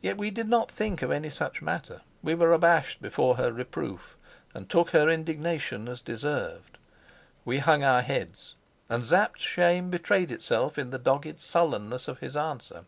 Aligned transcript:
Yet 0.00 0.16
we 0.16 0.30
did 0.30 0.48
not 0.48 0.70
think 0.70 1.02
of 1.02 1.10
any 1.10 1.28
such 1.28 1.60
matter. 1.60 2.00
We 2.22 2.34
were 2.34 2.54
abashed 2.54 3.02
before 3.02 3.36
her 3.36 3.52
reproof 3.52 4.16
and 4.54 4.66
took 4.66 4.92
her 4.92 5.10
indignation 5.10 5.90
as 5.90 6.00
deserved. 6.00 6.78
We 7.44 7.58
hung 7.58 7.84
our 7.84 8.00
heads, 8.00 8.54
and 8.88 9.04
Sapt's 9.04 9.42
shame 9.42 9.90
betrayed 9.90 10.32
itself 10.32 10.78
in 10.78 10.88
the 10.88 10.98
dogged 10.98 11.38
sullenness 11.38 12.08
of 12.08 12.20
his 12.20 12.34
answer. 12.34 12.86